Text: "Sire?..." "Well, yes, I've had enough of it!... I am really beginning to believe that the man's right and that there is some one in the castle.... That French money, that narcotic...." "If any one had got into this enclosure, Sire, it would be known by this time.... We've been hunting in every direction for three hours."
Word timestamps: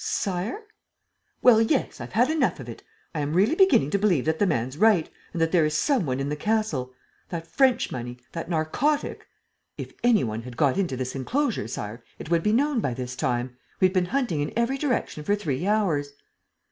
"Sire?..." 0.00 0.62
"Well, 1.42 1.60
yes, 1.60 2.00
I've 2.00 2.12
had 2.12 2.30
enough 2.30 2.60
of 2.60 2.68
it!... 2.68 2.84
I 3.16 3.18
am 3.18 3.32
really 3.34 3.56
beginning 3.56 3.90
to 3.90 3.98
believe 3.98 4.26
that 4.26 4.38
the 4.38 4.46
man's 4.46 4.78
right 4.78 5.10
and 5.32 5.42
that 5.42 5.50
there 5.50 5.66
is 5.66 5.74
some 5.74 6.06
one 6.06 6.20
in 6.20 6.28
the 6.28 6.36
castle.... 6.36 6.92
That 7.30 7.48
French 7.48 7.90
money, 7.90 8.18
that 8.30 8.48
narcotic...." 8.48 9.26
"If 9.84 9.92
any 10.04 10.22
one 10.22 10.42
had 10.42 10.56
got 10.56 10.78
into 10.78 10.96
this 10.96 11.16
enclosure, 11.16 11.66
Sire, 11.66 12.04
it 12.16 12.30
would 12.30 12.44
be 12.44 12.52
known 12.52 12.78
by 12.78 12.94
this 12.94 13.16
time.... 13.16 13.56
We've 13.80 13.92
been 13.92 14.04
hunting 14.14 14.40
in 14.40 14.52
every 14.54 14.78
direction 14.78 15.24
for 15.24 15.34
three 15.34 15.66
hours." 15.66 16.12